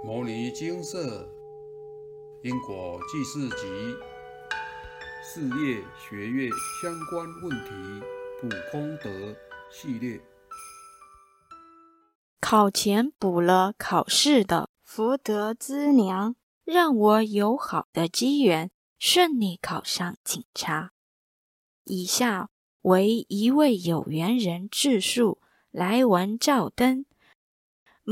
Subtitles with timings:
[0.02, 1.28] 《摩尼金色
[2.42, 3.66] 因果记事集》
[5.22, 8.02] 事业学业相关问题
[8.40, 9.36] 补功德
[9.70, 10.18] 系列。
[12.40, 20.92] 考前补了考试的福德资粮，让我有好的机缘顺利考上警察。
[21.84, 22.48] 以下
[22.80, 27.04] 为一位有缘人自述来文照灯。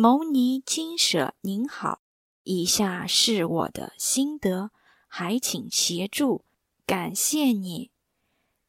[0.00, 1.98] 牟尼金舍您好，
[2.44, 4.70] 以下是我的心得，
[5.08, 6.44] 还请协助，
[6.86, 7.90] 感谢你。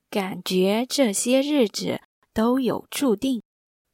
[0.09, 2.01] 感觉这些日子
[2.33, 3.43] 都有注定。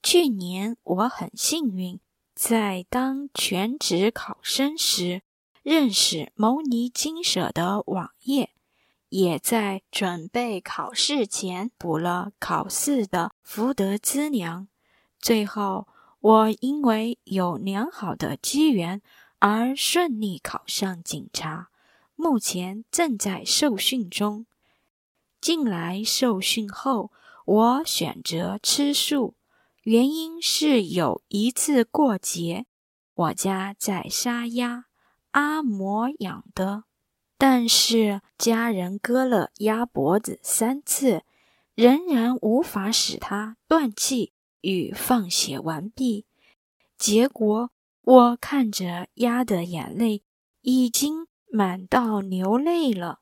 [0.02, 2.00] 去年我很幸运，
[2.34, 5.22] 在当全职考生时，
[5.62, 8.52] 认识牟尼金舍的网页，
[9.10, 14.70] 也在准备考试前补了考试的福德资粮，
[15.20, 15.90] 最后。
[16.26, 19.04] 我因为有良好的机缘
[19.38, 21.70] 而顺利考上警察，
[22.16, 24.48] 目前正在受训中。
[25.40, 27.12] 进来受训后，
[27.46, 29.36] 我选择吃素，
[29.84, 32.66] 原因是有一次过节，
[33.14, 34.86] 我家在杀鸭，
[35.30, 36.86] 阿嬷养的，
[37.38, 41.22] 但是家人割了鸭脖子三次，
[41.76, 44.34] 仍然无法使它断气。
[44.66, 46.26] 与放血完毕，
[46.98, 47.70] 结果
[48.02, 50.24] 我看着鸭的眼泪
[50.62, 53.20] 已经满到流泪了。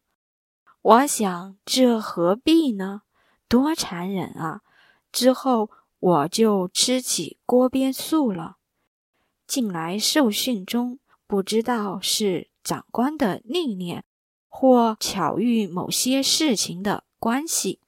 [0.81, 3.01] 我想这何必呢？
[3.49, 4.61] 多残忍啊！
[5.11, 5.69] 之后
[5.99, 8.55] 我就吃起锅边素了。
[9.45, 14.05] 近来受训中，不知道是长官的历练，
[14.47, 17.81] 或巧遇某些事情的关系，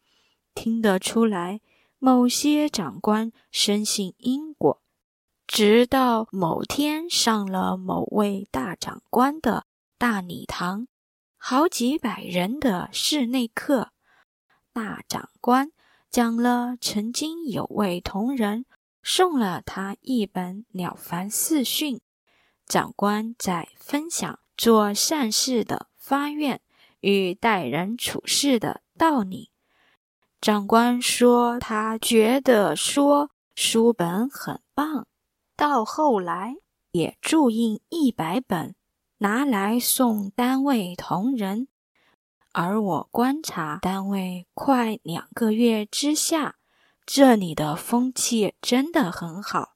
[0.54, 1.62] 听得出来。
[2.06, 4.80] 某些长官深信因果，
[5.48, 9.66] 直到某天上了某位大长官的
[9.98, 10.88] 大礼堂，
[11.36, 13.90] 好几百人的室内课，
[14.72, 15.72] 大长官
[16.12, 18.68] 讲了曾经有位同仁
[19.02, 21.96] 送了他一本《了凡四训》，
[22.68, 26.62] 长官在分享做善事的发愿
[27.00, 29.50] 与待人处事的道理。
[30.42, 35.08] 长官说：“他觉得说书本很棒，
[35.56, 36.56] 到后来
[36.92, 38.76] 也注印一百本，
[39.18, 41.68] 拿来送单位同仁。
[42.52, 46.58] 而我观察单位快两个月之下，
[47.08, 49.74] 这里的风气真的很好，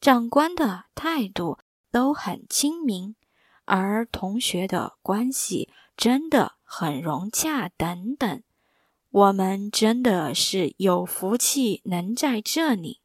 [0.00, 1.58] 长官的态度
[1.92, 3.14] 都很亲民，
[3.66, 8.42] 而同学的关系真的很融洽，等等。”
[9.10, 13.00] 我们真的是有福气能在这里。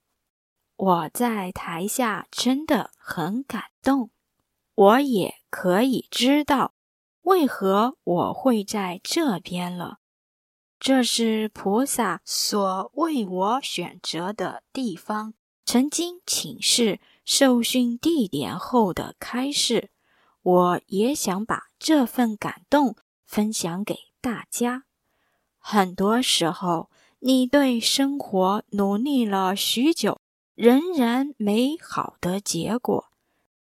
[0.75, 4.09] 我在台下真的很感动，
[4.75, 6.73] 我也可以知道
[7.21, 9.99] 为何我会在这边了。
[10.79, 15.33] 这是菩萨所为我选择的地方。
[15.65, 19.91] 曾经请示受训地点后的开示，
[20.41, 24.83] 我也想把这份感动分享给大家。
[25.65, 30.19] 很多时候，你对生活努力了许久，
[30.55, 33.05] 仍然没好的结果，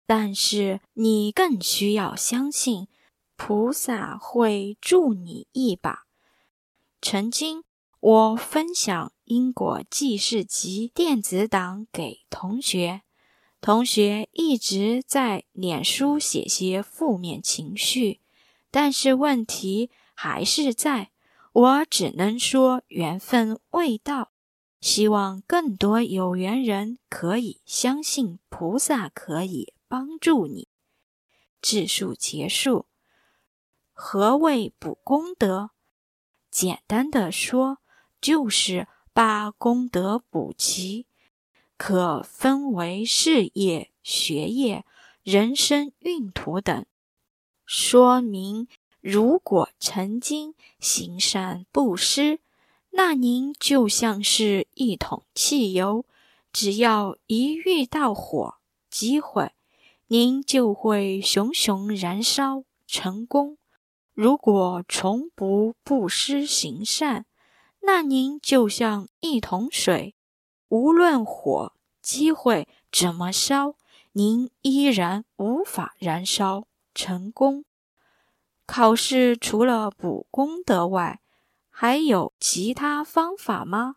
[0.07, 2.89] 但是你更需要相信
[3.37, 6.07] 菩萨会助你一把。
[7.03, 7.65] 曾经，
[8.01, 13.03] 我分享因果记事集电子档给同学，
[13.61, 18.21] 同学一直在脸书写些负面情绪，
[18.71, 21.11] 但是问题还是在。
[21.53, 24.31] 我只能说缘分未到，
[24.81, 30.69] 希望更多有缘人可以相信菩萨可以帮助你。
[31.61, 32.87] 自述结束。
[33.93, 35.71] 何谓补功德？
[36.51, 37.79] 简单的说，
[38.21, 41.07] 就是把功德补齐，
[41.77, 44.85] 可分为事业、学业、
[45.23, 46.87] 人生运途等，
[47.67, 48.69] 说明。
[49.01, 52.41] 如果曾经行善布施，
[52.91, 56.05] 那您就像是一桶汽油，
[56.53, 58.57] 只要一遇到火
[58.91, 59.53] 机会，
[60.09, 63.57] 您就会熊熊燃烧成功。
[64.13, 67.25] 如果从不布施行善，
[67.81, 70.15] 那您就像一桶水，
[70.69, 73.77] 无论火机会怎么烧，
[74.13, 77.65] 您依然无法燃烧成功。
[78.71, 81.21] 考试除了补功德外，
[81.71, 83.97] 还有其他方法吗？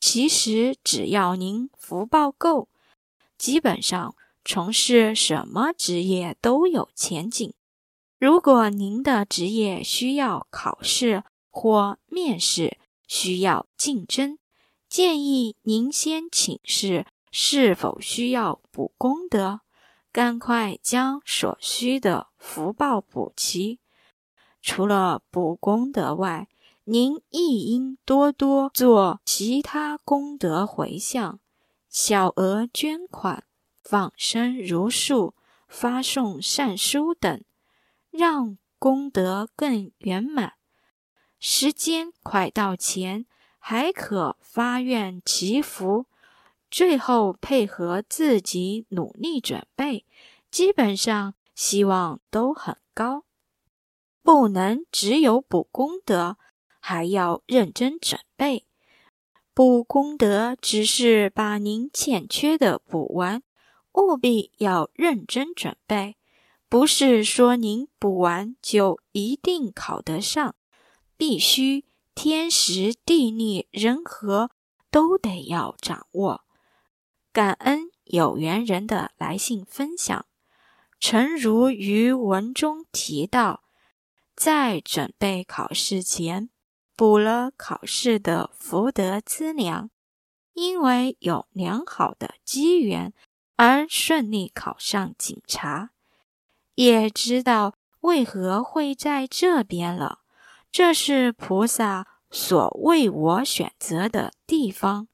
[0.00, 2.68] 其实只要您福报够，
[3.38, 7.54] 基本上从事什么职业都有前景。
[8.18, 14.40] 如果您的职业需要考试或面试，需要竞争，
[14.88, 19.60] 建议您先请示是否需要补功德，
[20.18, 23.78] 赶快将所需的福报补齐。
[24.60, 26.48] 除了补功德外，
[26.82, 31.38] 您亦应多多做其他功德回向，
[31.88, 33.44] 小额捐款、
[33.84, 35.34] 放生如数、
[35.68, 37.44] 发送善书等，
[38.10, 40.54] 让功德更圆满。
[41.38, 43.24] 时间快到前，
[43.60, 46.06] 还可发愿祈福，
[46.70, 50.06] 最后配合自己努力准备，
[50.50, 53.24] 基本上希望都很高。
[54.22, 56.36] 不能只有补功德。
[56.80, 58.64] 还要认真准备，
[59.52, 63.42] 补功德只是把您欠缺的补完，
[63.92, 66.16] 务必要认真准备。
[66.66, 70.54] 不是说您补完就一定考得上，
[71.18, 74.50] 必须天时地利人和
[74.90, 76.44] 都得要掌握。
[77.32, 80.26] 感恩有缘人的来信分享，
[80.98, 83.62] 诚如于文中提到，
[84.34, 86.50] 在准备考试前。
[86.96, 89.88] 补了考试的福德资粮，
[90.54, 93.12] 因为有良好的机缘
[93.54, 95.90] 而顺利考上警察，
[96.74, 100.22] 也知道为何会在这边了。
[100.72, 105.06] 这是菩萨所为我选择的地方。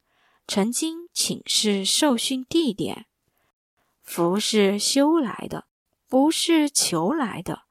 [0.49, 3.07] 曾经请示受训地点，
[4.03, 5.65] 福是修来的，
[6.09, 7.63] 不是求来的。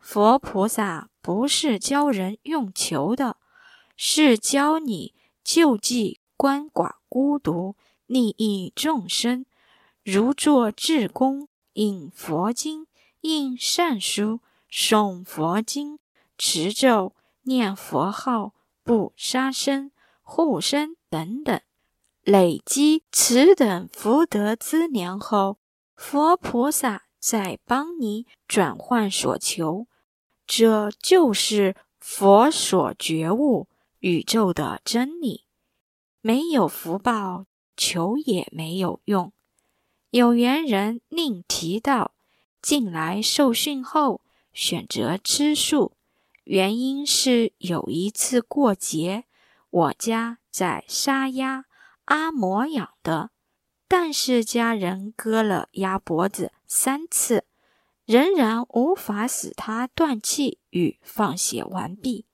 [0.00, 3.36] 佛菩萨不是教人用求的。
[4.00, 5.12] 是教你
[5.42, 7.74] 救济鳏寡孤独，
[8.06, 9.44] 利益众生，
[10.04, 12.86] 如做智公，印佛经，
[13.22, 14.38] 印善书，
[14.70, 15.98] 诵佛经，
[16.36, 17.12] 持咒，
[17.42, 18.54] 念佛号，
[18.84, 19.90] 不杀生，
[20.22, 21.60] 护生等等，
[22.28, 25.56] 累积此等福德资粮后，
[25.96, 29.86] 佛菩萨再帮你转换所求，
[30.46, 33.68] 这就是佛所觉悟。
[34.00, 35.46] 宇宙的真理，
[36.20, 39.32] 没有福报求也没有用。
[40.10, 42.12] 有缘人另提到，
[42.60, 44.20] 近来受训后
[44.52, 45.96] 选择吃素，
[46.44, 49.24] 原因是有一次过节，
[49.70, 51.64] 我家在杀鸭，
[52.08, 53.30] 阿嬷养的，
[53.86, 57.44] 但是家人割了鸭脖子三次，
[58.06, 62.24] 仍然无法使它断气与放血完毕。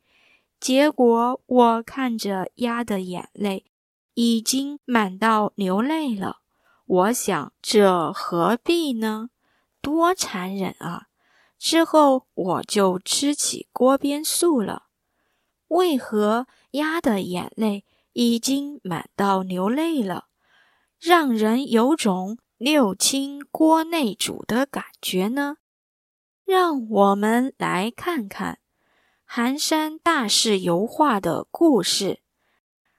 [0.60, 3.66] 结果我看着鸭的眼泪，
[4.14, 6.38] 已经满到流泪了。
[6.86, 9.30] 我想，这何必呢？
[9.80, 11.08] 多残忍啊！
[11.58, 14.84] 之后我就吃起锅边素了。
[15.68, 17.84] 为何鸭的眼泪
[18.14, 20.28] 已经满到流泪了，
[20.98, 25.58] 让人有种六亲锅内煮的感觉呢？
[26.44, 28.58] 让我们来看看。
[29.24, 32.20] 寒山大士油画的故事。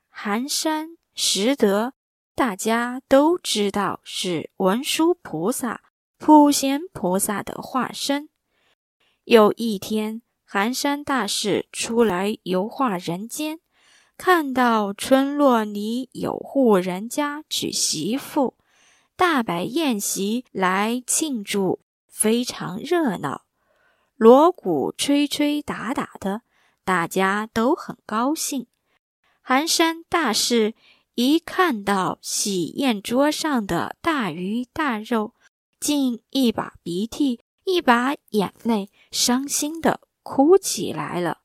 [0.10, 1.94] 寒山拾得，
[2.34, 5.82] 大家都知道是文殊菩萨、
[6.18, 8.30] 普贤菩萨的化身。
[9.24, 13.60] 有一天，寒山大士出来游画人间，
[14.18, 18.56] 看到村落里有户人家娶媳妇，
[19.16, 23.44] 大摆宴席来庆祝，非常热闹。
[24.16, 26.42] 锣鼓吹吹打打的，
[26.86, 28.68] 大家都很高兴。
[29.42, 30.74] 寒山大士
[31.16, 35.36] 一看到喜宴桌上的大鱼大肉，
[35.80, 41.40] 竟一把鼻涕一把眼泪，伤心的哭起来了。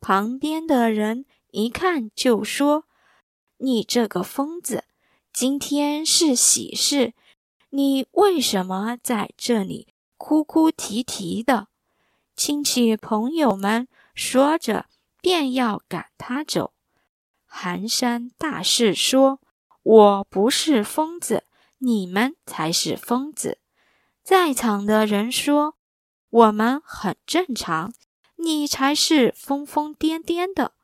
[0.00, 2.84] 旁边的人一看就说
[3.58, 4.84] ：“你这个疯子，
[5.32, 7.14] 今天是喜事，
[7.70, 11.68] 你为什么在这里？”哭哭啼啼的，
[12.36, 14.84] 亲戚朋友们说着，
[15.22, 16.74] 便要赶他走。
[17.46, 19.40] 寒山大士说
[19.82, 21.44] ：“我不是疯子，
[21.78, 23.58] 你们才是疯子。”
[24.22, 25.76] 在场的人说
[26.28, 27.94] ：“我们很正常，
[28.36, 30.74] 你才是疯疯癫癫的，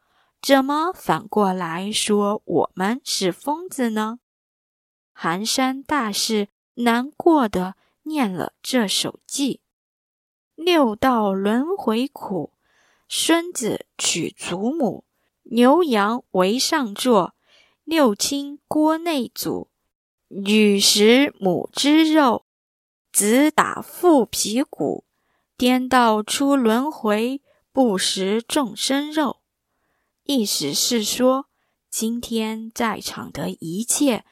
[0.47, 4.21] 怎么反过来说我们是疯子呢？”
[5.13, 7.75] 寒山大士难过的。
[8.05, 9.59] 念了这首偈：
[10.55, 12.53] 六道轮回苦，
[13.09, 15.03] 孙子娶祖母，
[15.43, 17.35] 牛羊为上座，
[17.83, 19.73] 六亲锅内煮，
[20.29, 22.47] 女食母之肉，
[23.11, 25.05] 子打父皮骨，
[25.57, 29.41] 颠倒出轮回，不食众生肉。
[30.29, 31.47] 意思是说，
[31.89, 34.25] 今天在场的一切，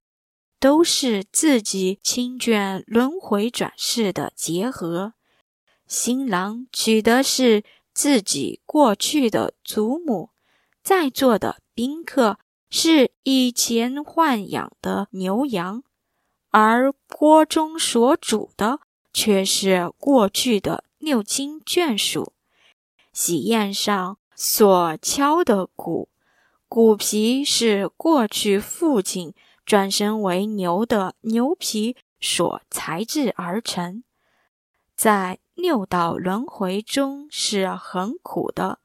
[0.58, 5.14] 都是自己亲眷轮回转世的结合。
[5.86, 10.30] 新郎娶的是自己过去的祖母，
[10.82, 15.84] 在座的宾客是以前豢养的牛羊，
[16.50, 18.80] 而锅中所煮的
[19.12, 22.32] 却是过去的六亲眷属。
[23.12, 24.18] 喜宴上。
[24.36, 26.08] 所敲的鼓，
[26.68, 29.32] 鼓皮是过去父亲
[29.64, 34.02] 转身为牛的牛皮所裁制而成，
[34.96, 38.80] 在六道轮回中是很苦的。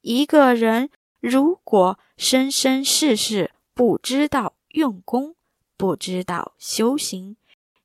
[0.00, 0.90] 一个人
[1.20, 5.36] 如果生生世世不知道用功，
[5.76, 7.36] 不知道修行，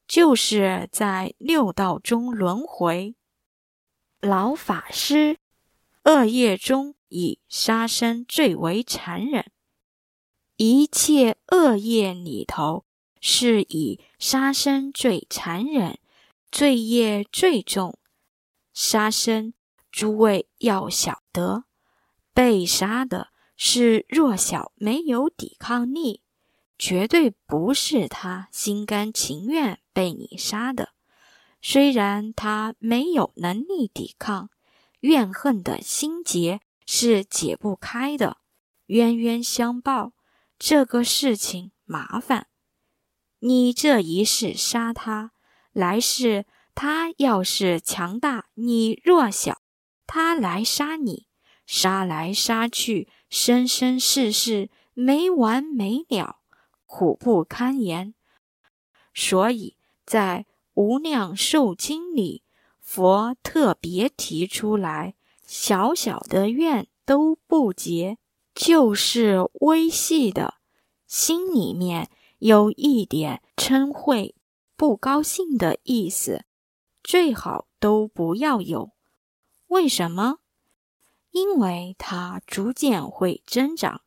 [0.07, 3.13] 就是在六道中轮回。
[4.19, 5.37] 老法师，
[6.05, 6.95] 恶业中。
[7.13, 9.51] 以杀生最为残忍，
[10.57, 12.85] 一切恶业里头
[13.21, 15.99] 是以杀生最残忍，
[16.51, 17.99] 罪业最重。
[18.73, 19.53] 杀生，
[19.91, 21.65] 诸位要晓得，
[22.33, 26.23] 被杀的是弱小没有抵抗力，
[26.79, 30.93] 绝对不是他心甘情愿被你杀的。
[31.61, 34.49] 虽然他没有能力抵抗，
[35.01, 36.59] 怨恨的心结。
[36.95, 38.37] 是解不开的，
[38.85, 40.13] 冤冤相报，
[40.59, 42.45] 这个事情麻烦。
[43.39, 45.31] 你这一世杀他，
[45.71, 46.45] 来世
[46.75, 49.63] 他要是强大，你弱小，
[50.05, 51.25] 他来杀你，
[51.65, 56.41] 杀来杀去，生生世世没完没了，
[56.85, 58.13] 苦不堪言。
[59.15, 60.45] 所以在
[60.75, 62.43] 《无量寿经》里，
[62.79, 65.15] 佛特别提出来。
[65.55, 68.17] 小小的愿都不结，
[68.55, 70.55] 就是微细的，
[71.05, 74.33] 心里面有一点嗔恚、
[74.75, 76.45] 不高兴的意思，
[77.03, 78.93] 最好都不要有。
[79.67, 80.39] 为什么？
[81.29, 84.01] 因为它逐渐会增长，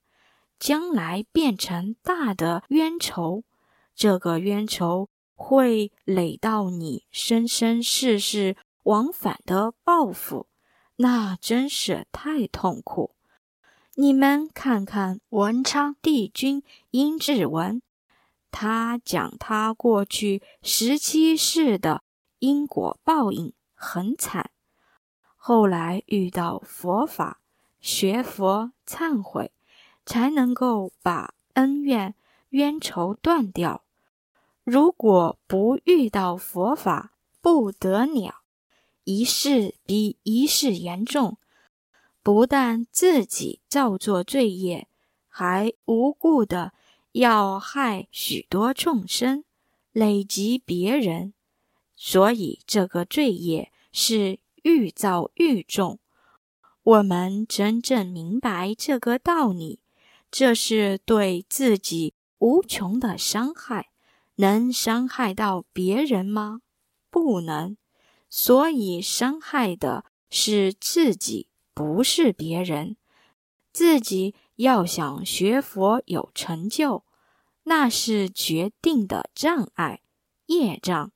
[0.58, 3.44] 将来变成大的冤仇，
[3.94, 10.48] 这个冤仇会累到你生生世世往返的报复。
[10.96, 13.14] 那真是太痛苦！
[13.96, 17.82] 你们看看文昌帝君殷志文，
[18.50, 22.02] 他讲他过去十七世的
[22.38, 24.50] 因果报应很惨，
[25.36, 27.40] 后来遇到佛法，
[27.80, 29.52] 学佛忏悔，
[30.06, 32.14] 才能够把恩怨
[32.50, 33.84] 冤仇断掉。
[34.64, 37.12] 如果不遇到佛法，
[37.42, 38.42] 不得了。
[39.06, 41.38] 一世比一世严重，
[42.24, 44.88] 不但自己造作罪业，
[45.28, 46.72] 还无故的
[47.12, 49.44] 要害许多众生，
[49.92, 51.34] 累及别人，
[51.94, 56.00] 所以这个罪业是愈造愈重。
[56.82, 59.78] 我们真正明白这个道理，
[60.32, 63.90] 这是对自己无穷的伤害，
[64.34, 66.62] 能伤害到别人吗？
[67.08, 67.76] 不能。
[68.28, 72.96] 所以伤害的是自己，不是别人。
[73.72, 77.04] 自己要想学佛有成就，
[77.64, 80.00] 那是决定的障碍，
[80.46, 81.12] 业障。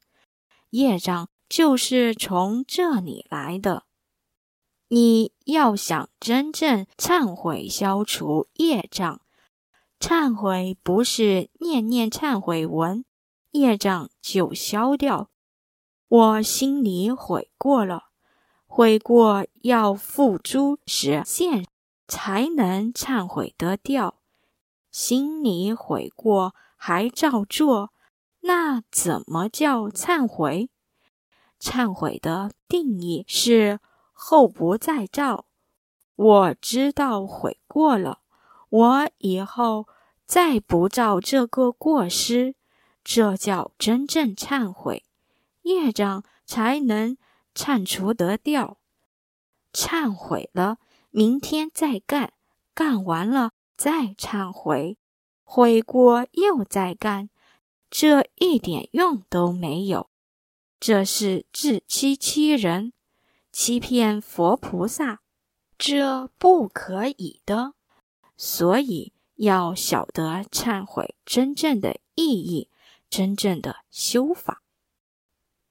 [0.71, 3.85] 业障就是从这里来的。
[4.89, 9.23] 你要想真正忏悔、消除业障，
[9.99, 13.05] 忏悔不是念念忏悔文，
[13.53, 15.31] 业障就消掉。
[16.11, 18.07] 我心里悔过了，
[18.67, 21.65] 悔过要付诸实现，
[22.09, 24.17] 才能忏悔得掉。
[24.91, 27.93] 心里悔过还照做，
[28.41, 30.69] 那怎么叫忏悔？
[31.61, 33.79] 忏悔的定义是
[34.13, 35.47] 后不再造。
[36.17, 38.19] 我知道悔过了，
[38.69, 39.87] 我以后
[40.27, 42.57] 再不造这个过失，
[43.05, 45.05] 这叫真正忏悔。
[45.63, 47.17] 业障才能
[47.55, 48.79] 忏除得掉，
[49.73, 50.79] 忏悔了，
[51.11, 52.33] 明天再干，
[52.75, 54.99] 干完了再忏悔，
[55.45, 57.31] 悔过又再干，
[57.91, 60.11] 这一点用都没有，
[60.79, 62.93] 这是自欺欺人，
[63.53, 65.21] 欺骗佛菩萨，
[65.77, 67.75] 这不可以的。
[68.37, 72.71] 所以要晓得忏悔真正的意义，
[73.11, 74.63] 真正的修法。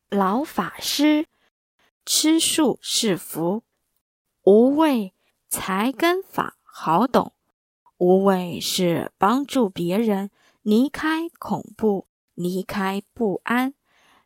[0.09, 1.27] 老法师，
[2.03, 3.61] 吃素是福。
[4.41, 5.13] 无畏
[5.47, 7.33] 才跟法好懂，
[7.99, 10.31] 无畏是帮助别人
[10.63, 13.75] 离开恐怖，离开不安。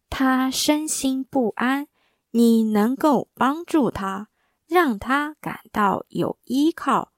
[0.10, 1.90] 他身心不安，
[2.32, 4.30] 你能够帮助他，
[4.66, 7.12] 让他感到有依靠，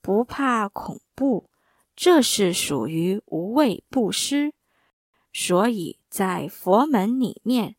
[0.00, 1.48] 不怕恐怖，
[1.94, 4.52] 这是属于无畏布施。
[5.32, 7.76] 所以在佛门里面。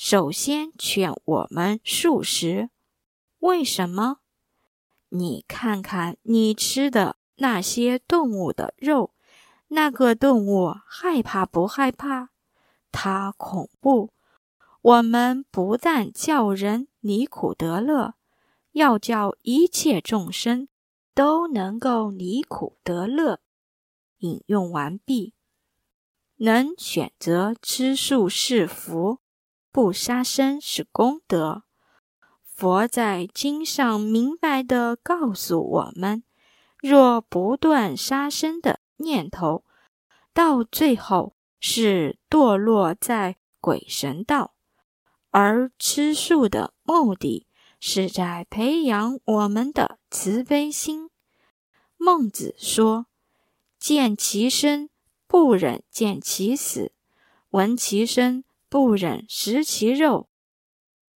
[0.00, 2.70] 首先劝我们素食，
[3.40, 4.18] 为什么？
[5.08, 9.12] 你看看你吃的那些动物的肉，
[9.66, 12.30] 那个动物害怕不害怕？
[12.92, 14.12] 它恐怖。
[14.82, 18.14] 我们不但叫人离苦得乐，
[18.70, 20.68] 要叫一切众生
[21.12, 23.40] 都能够离苦得乐。
[24.18, 25.34] 引用完毕。
[26.36, 29.18] 能选择吃素是福。
[29.70, 31.64] 不杀生是功德。
[32.42, 36.24] 佛在经上明白的告诉我们：
[36.80, 39.64] 若不断杀生的念头，
[40.32, 44.54] 到最后是堕落在鬼神道；
[45.30, 47.46] 而吃素的目的
[47.78, 51.10] 是在培养我们的慈悲心。
[51.96, 53.06] 孟子说
[53.78, 54.88] ：“见其生，
[55.28, 56.92] 不忍见其死；
[57.50, 60.28] 闻其声。”不忍食其肉。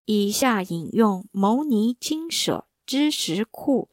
[0.06, 3.89] 以下引用《牟尼经舍》知识库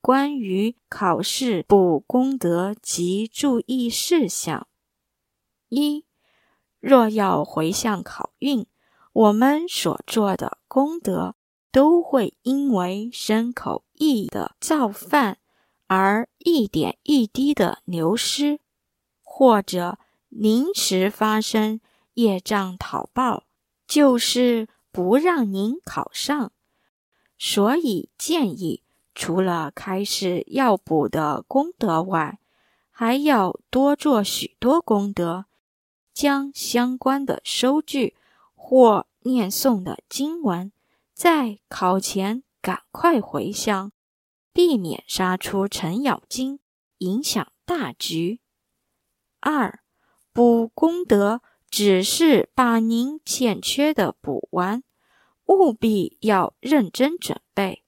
[0.00, 4.66] 关于考试补功德及注意事项：
[5.68, 6.04] 一、
[6.80, 8.66] 若要回向考运，
[9.12, 11.36] 我们所做的功德
[11.70, 15.38] 都会因为身口意的造犯
[15.86, 18.58] 而一点一滴的流失，
[19.22, 21.80] 或者临时发生。
[22.14, 23.44] 业障讨报，
[23.86, 26.52] 就是不让您考上，
[27.38, 28.82] 所以建议
[29.14, 32.38] 除了开始要补的功德外，
[32.90, 35.46] 还要多做许多功德，
[36.12, 38.14] 将相关的收据
[38.54, 40.70] 或念诵的经文，
[41.14, 43.92] 在考前赶快回向，
[44.52, 46.60] 避免杀出程咬金，
[46.98, 48.40] 影响大局。
[49.40, 49.80] 二
[50.32, 51.40] 补功德。
[51.72, 54.84] 只是把您欠缺的补完，
[55.46, 57.82] 务必要认真准备。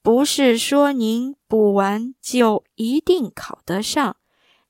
[0.00, 4.16] 不是说您补完就一定考得上，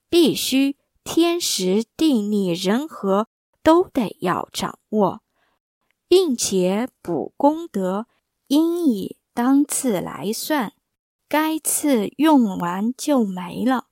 [0.08, 3.28] 必须天时地利人和
[3.62, 5.22] 都得要掌握，
[6.08, 8.08] 并且补功德
[8.48, 10.72] 应以当次来算，
[11.28, 13.86] 该次用完就没了。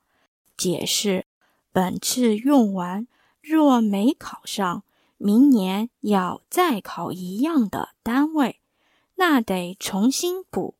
[0.56, 1.26] 解释：
[1.70, 3.06] 本次用完。
[3.46, 4.82] 若没考上，
[5.18, 8.60] 明年要再考一样的单位，
[9.14, 10.74] 那得重新补，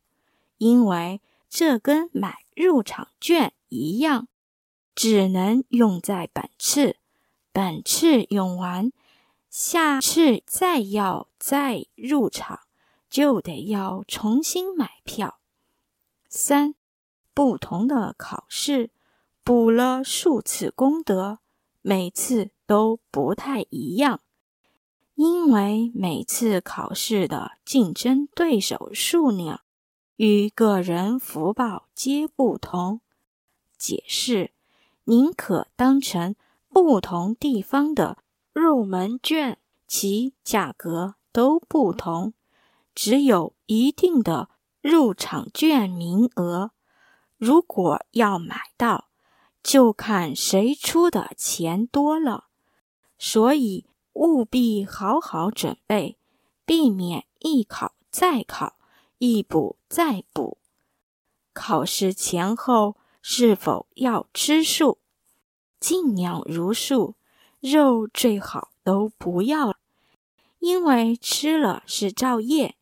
[0.57, 4.27] 因为这跟买入场券一样，
[4.93, 6.97] 只能用在本次，
[7.53, 8.91] 本次用完，
[9.49, 12.59] 下次再要再入场，
[13.09, 15.39] 就得要重新买票。
[16.27, 16.75] 三，
[17.33, 18.89] 不同的考试
[19.45, 21.39] 补了数次功德，
[21.87, 22.51] 每次。
[22.67, 24.19] 都不太一样，
[25.15, 29.61] 因为每次考试的竞争对手数量
[30.17, 32.99] 与个人福报皆不同。
[33.77, 34.51] 解释：
[35.05, 36.35] 您可当成
[36.67, 38.17] 不同地方的
[38.51, 42.33] 入门券，其价格都不同，
[42.93, 44.49] 只有一定的
[44.81, 46.71] 入场券名额。
[47.37, 49.06] 如果要买到，
[49.67, 52.45] 就看谁出的钱多了。
[53.19, 56.17] 所以务必好好准备，
[56.65, 58.77] 避免一考再考，
[59.17, 60.57] 一补再补。
[61.51, 64.99] 考试前后是否要吃素？
[65.81, 67.15] 尽量如素，
[67.59, 69.75] 肉最好都不要，
[70.59, 72.77] 因为吃了是造业。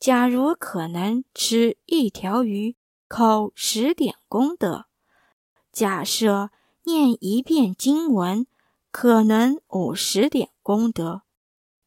[0.00, 2.76] 假如可能吃一条鱼，
[3.08, 4.86] 扣十点功德。
[5.74, 6.48] 假设
[6.84, 8.46] 念一遍经文。
[8.96, 11.22] 可能五十点功德，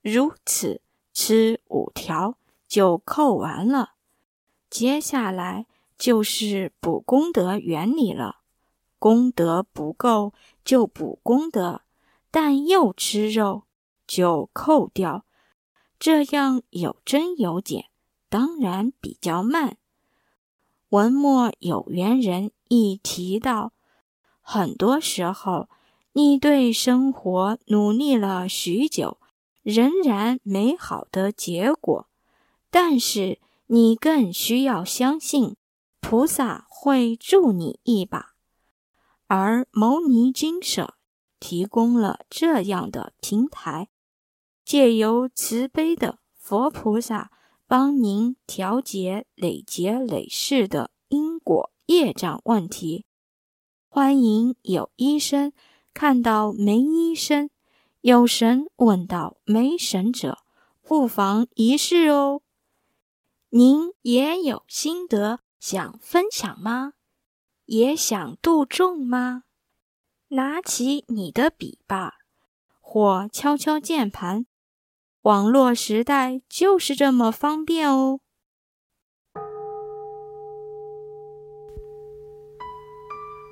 [0.02, 0.82] 如此
[1.14, 3.92] 吃五条就扣完了。
[4.70, 8.40] 接下来就是补功德原理了。
[9.00, 10.34] 功德不够
[10.66, 11.84] 就补功德，
[12.30, 13.64] 但又吃肉
[14.06, 15.24] 就扣掉，
[15.98, 17.86] 这样有增有减，
[18.28, 19.78] 当然比较慢。
[20.90, 23.72] 文末有缘人一提到，
[24.50, 25.68] 很多时候。
[26.14, 29.20] 你对生活努力了许久，
[29.62, 32.08] 仍然美好的结果。
[32.72, 35.56] 但是你更需要相信，
[36.02, 38.34] 菩萨会助你一把。
[39.28, 40.96] 而牟尼金舍
[41.40, 43.90] 提供了这样的平台，
[44.66, 47.30] 借由慈悲的佛菩萨
[47.68, 53.06] 帮您调节累劫累世的因果业障问题。
[54.00, 55.54] 欢迎有医生
[55.92, 57.50] 看到没医生，
[58.02, 60.38] 有神问到没神者，
[60.84, 62.44] 不妨一试哦。
[63.50, 66.94] 您也有心得想分享吗？
[67.66, 69.46] 也想度众吗？
[70.28, 72.20] 拿起你的笔吧，
[72.80, 74.46] 或敲敲键盘。
[75.24, 78.20] 网络时代就是这么方便哦。